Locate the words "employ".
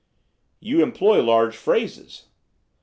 0.81-1.21